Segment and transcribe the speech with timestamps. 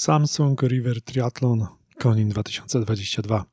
[0.00, 1.66] Samsung River Triathlon
[1.98, 3.44] Konin 2022.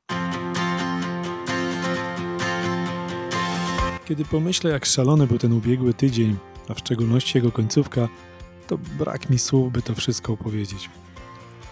[4.06, 6.38] Kiedy pomyślę, jak szalony był ten ubiegły tydzień,
[6.70, 8.10] a w szczególności jego końcówka,
[8.68, 10.90] to brak mi słów, by to wszystko opowiedzieć.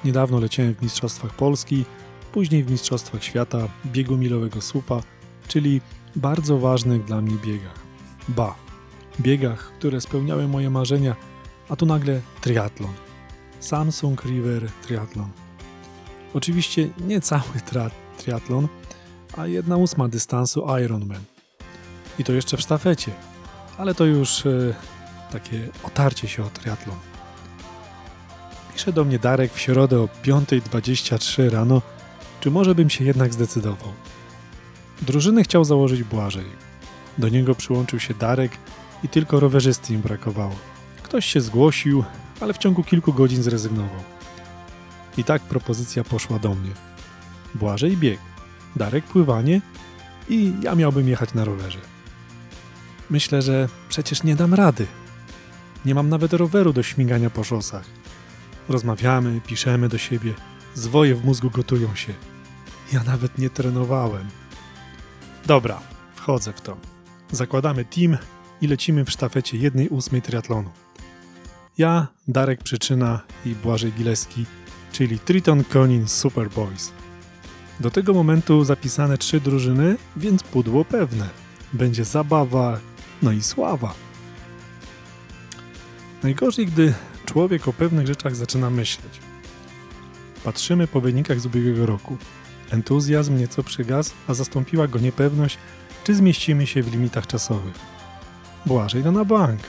[0.06, 1.86] Niedawno leciałem w Mistrzostwach Polski,
[2.32, 5.02] później w Mistrzostwach Świata biegu milowego słupa,
[5.48, 5.82] czyli
[6.16, 7.80] bardzo ważnych dla mnie biegach.
[8.28, 8.56] Ba,
[9.20, 11.16] biegach, które spełniały moje marzenia,
[11.70, 13.13] a tu nagle triatlon.
[13.64, 15.30] Samsung River Triathlon.
[16.34, 18.68] Oczywiście nie cały tra- triatlon,
[19.38, 21.24] a jedna ósma dystansu Ironman.
[22.20, 23.12] I to jeszcze w sztafecie,
[23.78, 24.76] ale to już e,
[25.32, 26.98] takie otarcie się o triatlon.
[28.74, 31.82] Pisze do mnie Darek w środę o 5.23 rano,
[32.40, 33.90] czy może bym się jednak zdecydował.
[35.02, 36.46] Drużynę chciał założyć Błażej.
[37.18, 38.52] Do niego przyłączył się Darek
[39.04, 40.56] i tylko rowerzysty im brakowało.
[41.04, 42.04] Ktoś się zgłosił,
[42.44, 44.04] ale w ciągu kilku godzin zrezygnował.
[45.18, 46.72] I tak propozycja poszła do mnie.
[47.56, 48.20] Błażej bieg,
[48.76, 49.62] Darek pływanie
[50.30, 51.80] i ja miałbym jechać na rowerze.
[53.10, 54.88] Myślę, że przecież nie dam rady.
[55.86, 57.86] Nie mam nawet roweru do śmigania po szosach.
[58.70, 60.34] Rozmawiamy, piszemy do siebie,
[60.74, 62.14] zwoje w mózgu gotują się.
[62.94, 64.28] Ja nawet nie trenowałem.
[65.46, 65.80] Dobra,
[66.16, 66.78] wchodzę w to.
[67.32, 68.18] Zakładamy team
[68.62, 70.83] i lecimy w sztafecie jednej ósmej triatlonu.
[71.78, 74.46] Ja, Darek Przyczyna i Błażej Gileski,
[74.92, 76.92] czyli Triton Konin Super Boys.
[77.80, 81.30] Do tego momentu zapisane trzy drużyny, więc pudło pewne.
[81.74, 82.80] Będzie zabawa,
[83.22, 83.94] no i sława.
[86.24, 86.94] Najgorzej, gdy
[87.26, 89.20] człowiek o pewnych rzeczach zaczyna myśleć.
[90.44, 92.18] Patrzymy po wynikach z ubiegłego roku.
[92.72, 95.58] Entuzjazm nieco przygasł, a zastąpiła go niepewność,
[96.04, 97.76] czy zmieścimy się w limitach czasowych.
[98.66, 99.60] Błażej no na bank,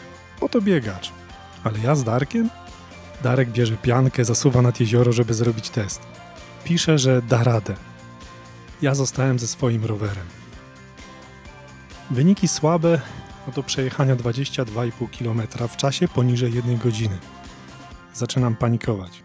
[0.41, 1.24] bo to biegacz.
[1.65, 2.51] Ale ja z Darkiem?
[3.23, 6.01] Darek bierze piankę, zasuwa nad jezioro, żeby zrobić test.
[6.65, 7.75] Pisze, że da radę.
[8.83, 10.27] Ja zostałem ze swoim rowerem.
[12.11, 13.01] Wyniki słabe,
[13.47, 17.19] no do przejechania 22,5 km w czasie poniżej 1 godziny.
[18.15, 19.23] Zaczynam panikować.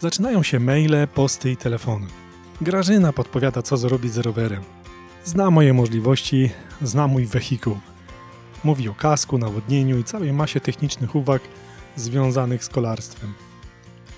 [0.00, 2.06] Zaczynają się maile, posty i telefony.
[2.60, 4.62] Grażyna podpowiada, co zrobić z rowerem.
[5.24, 6.50] Zna moje możliwości,
[6.82, 7.78] zna mój wehikuł.
[8.64, 11.42] Mówi o kasku, nawodnieniu i całej masie technicznych uwag
[11.96, 13.34] związanych z kolarstwem.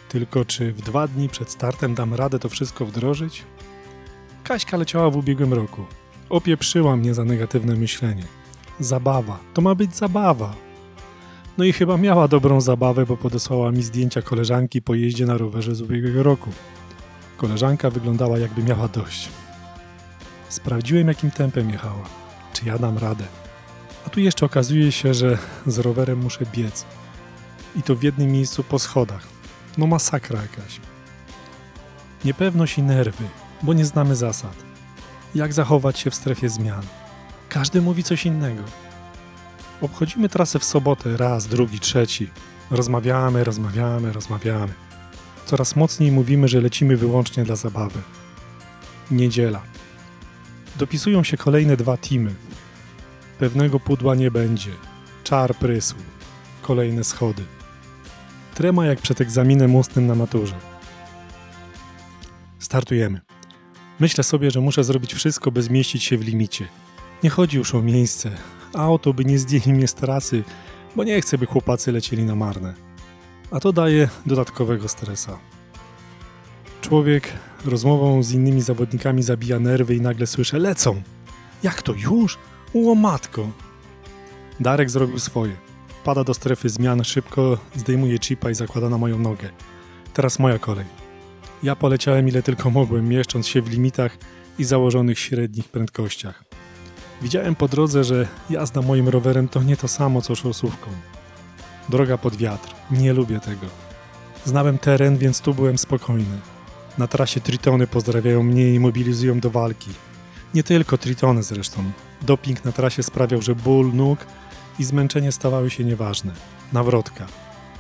[0.09, 3.45] Tylko czy w dwa dni przed startem dam radę to wszystko wdrożyć?
[4.45, 5.85] Kaśka leciała w ubiegłym roku.
[6.29, 8.25] Opieprzyła mnie za negatywne myślenie.
[8.81, 9.39] Zabawa.
[9.55, 10.55] To ma być zabawa.
[11.59, 15.75] No i chyba miała dobrą zabawę, bo podesłała mi zdjęcia koleżanki po jeździe na rowerze
[15.75, 16.51] z ubiegłego roku.
[17.37, 19.29] Koleżanka wyglądała jakby miała dość.
[20.49, 22.05] Sprawdziłem jakim tempem jechała.
[22.53, 23.25] Czy ja dam radę.
[24.07, 26.85] A tu jeszcze okazuje się, że z rowerem muszę biec.
[27.77, 29.27] I to w jednym miejscu po schodach.
[29.79, 30.81] No masakra jakaś.
[32.25, 33.25] Niepewność i nerwy,
[33.63, 34.57] bo nie znamy zasad.
[35.35, 36.83] Jak zachować się w strefie zmian?
[37.49, 38.63] Każdy mówi coś innego.
[39.81, 42.31] Obchodzimy trasę w sobotę, raz, drugi, trzeci.
[42.71, 44.73] Rozmawiamy, rozmawiamy, rozmawiamy.
[45.47, 48.01] Coraz mocniej mówimy, że lecimy wyłącznie dla zabawy.
[49.11, 49.63] Niedziela.
[50.77, 52.35] Dopisują się kolejne dwa teamy.
[53.39, 54.71] Pewnego pudła nie będzie.
[55.25, 55.95] Czar prysł.
[56.63, 57.43] Kolejne schody.
[58.55, 60.55] Trema jak przed egzaminem ustnym na maturze.
[62.59, 63.21] Startujemy.
[64.01, 66.69] Myślę sobie, że muszę zrobić wszystko, by zmieścić się w limicie.
[67.23, 68.31] Nie chodzi już o miejsce.
[68.75, 70.45] Auto by nie zdjęli mnie z trasy,
[70.97, 72.75] bo nie chcę, by chłopacy lecieli na marne.
[73.51, 75.39] A to daje dodatkowego stresa.
[76.81, 77.33] Człowiek
[77.65, 81.03] rozmową z innymi zawodnikami zabija nerwy i nagle słyszę: Lecą!
[81.63, 82.39] Jak to już?
[82.75, 83.49] Ło matko!
[84.61, 85.57] Darek zrobił swoje.
[85.89, 89.51] Wpada do strefy zmian, szybko zdejmuje chipa i zakłada na moją nogę.
[90.15, 90.85] Teraz moja kolej.
[91.63, 94.19] Ja poleciałem ile tylko mogłem, mieszcząc się w limitach
[94.59, 96.45] i założonych średnich prędkościach.
[97.23, 100.91] Widziałem po drodze, że jazda moim rowerem to nie to samo co szosówką.
[101.89, 102.75] Droga pod wiatr.
[102.91, 103.67] Nie lubię tego.
[104.45, 106.39] Znałem teren, więc tu byłem spokojny.
[106.99, 109.91] Na trasie Tritony pozdrawiają mnie i mobilizują do walki.
[110.55, 111.85] Nie tylko Tritony zresztą.
[112.23, 114.19] Doping na trasie sprawiał, że ból nóg
[114.79, 116.33] i zmęczenie stawały się nieważne.
[116.73, 117.27] Nawrotka.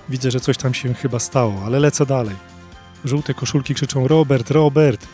[0.09, 2.37] Widzę, że coś tam się chyba stało, ale lecę dalej.
[3.05, 5.07] Żółte koszulki krzyczą Robert, Robert.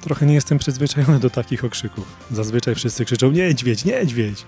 [0.00, 2.04] Trochę nie jestem przyzwyczajony do takich okrzyków.
[2.30, 4.44] Zazwyczaj wszyscy krzyczą niedźwiedź, niedźwiedź.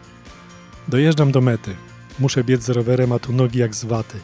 [0.89, 1.77] Dojeżdżam do mety.
[2.19, 4.19] Muszę biec z rowerem, a tu nogi jak z waty.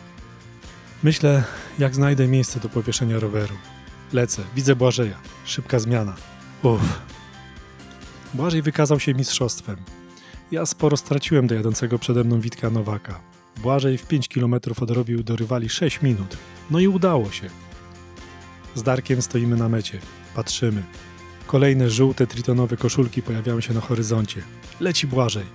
[1.03, 1.45] Myślę,
[1.79, 3.55] jak znajdę miejsce do powieszenia roweru.
[4.13, 5.17] Lecę, widzę Błażeja.
[5.45, 6.15] Szybka zmiana.
[6.63, 7.12] Uff.
[8.35, 9.77] Błażej wykazał się mistrzostwem.
[10.53, 13.21] Ja sporo straciłem do jadącego przede mną Witka Nowaka.
[13.63, 16.37] Błażej w 5 km odrobił do rywali 6 minut.
[16.71, 17.51] No i udało się.
[18.75, 19.99] Z Darkiem stoimy na mecie.
[20.35, 20.83] Patrzymy.
[21.47, 24.43] Kolejne żółte tritonowe koszulki pojawiają się na horyzoncie.
[24.81, 25.47] Leci Błażej.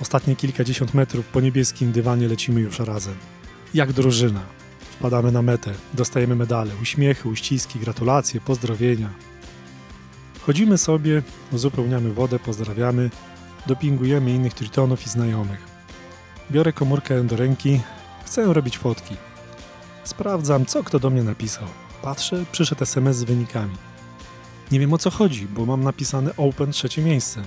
[0.00, 3.14] Ostatnie kilkadziesiąt metrów po niebieskim dywanie lecimy już razem.
[3.74, 4.40] Jak drużyna.
[4.80, 9.10] Wpadamy na metę, dostajemy medale, uśmiechy, uściski, gratulacje, pozdrowienia.
[10.46, 13.10] Chodzimy sobie, uzupełniamy wodę, pozdrawiamy,
[13.66, 15.60] dopingujemy innych tritonów i znajomych.
[16.50, 17.80] Biorę komórkę do ręki,
[18.24, 19.16] chcę robić fotki.
[20.04, 21.64] Sprawdzam, co kto do mnie napisał.
[22.02, 23.76] Patrzę, przyszedł SMS z wynikami.
[24.72, 27.42] Nie wiem o co chodzi, bo mam napisane Open trzecie miejsce.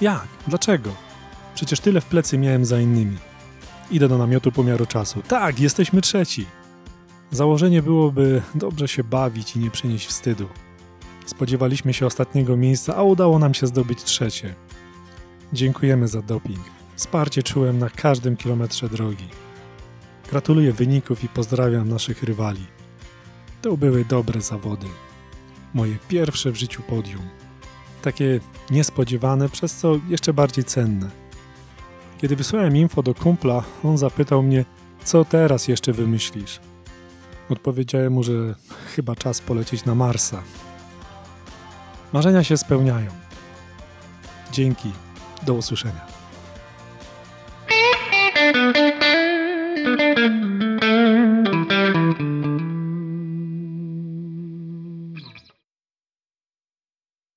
[0.00, 0.26] Jak?
[0.46, 0.90] Dlaczego?
[1.54, 3.16] Przecież tyle w plecy miałem za innymi.
[3.90, 5.22] Idę do namiotu pomiaru czasu.
[5.28, 6.46] Tak, jesteśmy trzeci.
[7.30, 10.48] Założenie byłoby dobrze się bawić i nie przynieść wstydu.
[11.28, 14.54] Spodziewaliśmy się ostatniego miejsca, a udało nam się zdobyć trzecie.
[15.52, 16.60] Dziękujemy za doping.
[16.96, 19.28] Wsparcie czułem na każdym kilometrze drogi.
[20.30, 22.66] Gratuluję wyników i pozdrawiam naszych rywali.
[23.62, 24.86] To były dobre zawody.
[25.74, 27.22] Moje pierwsze w życiu podium.
[28.02, 28.40] Takie
[28.70, 31.10] niespodziewane, przez co jeszcze bardziej cenne.
[32.18, 34.64] Kiedy wysłałem info do kumpla, on zapytał mnie,
[35.04, 36.60] co teraz jeszcze wymyślisz?
[37.50, 38.54] Odpowiedziałem mu, że
[38.96, 40.42] chyba czas polecieć na Marsa.
[42.12, 43.10] Marzenia się spełniają.
[44.52, 44.92] Dzięki.
[45.42, 46.18] Do usłyszenia.